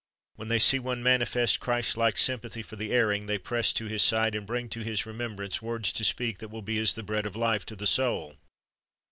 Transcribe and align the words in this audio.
When 0.33 0.47
they 0.47 0.57
see 0.57 0.79
one 0.79 1.03
manifest 1.03 1.59
Christlike 1.59 2.17
sympathy 2.17 2.63
for 2.63 2.75
the 2.75 2.91
erring, 2.91 3.27
they 3.27 3.37
press 3.37 3.71
to 3.73 3.85
his 3.85 4.01
side, 4.01 4.33
and 4.33 4.47
bring 4.47 4.67
to 4.69 4.79
his 4.79 5.05
remembrance 5.05 5.61
words 5.61 5.91
to 5.93 6.03
speak 6.03 6.39
that 6.39 6.49
will 6.49 6.63
be 6.63 6.79
as 6.79 6.95
the 6.95 7.03
bread 7.03 7.27
of 7.27 7.35
life 7.35 7.67
to 7.67 7.75
the 7.75 7.85
soul. 7.85 8.35